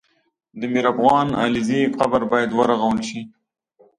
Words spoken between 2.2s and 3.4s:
باید ورغول سي